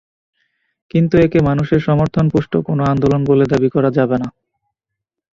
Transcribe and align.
কিন্তু 0.91 1.15
একে 1.17 1.39
মানুষের 1.49 1.79
সমর্থনপুষ্ট 1.79 2.53
কোনো 2.67 2.81
আন্দোলন 2.83 3.21
বলে 3.25 3.45
দাবি 3.51 3.69
করা 3.75 3.89
যাবে 3.97 4.17
না। 4.21 4.27